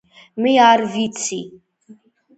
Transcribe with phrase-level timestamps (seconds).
[0.45, 1.39] მე არ ვიცი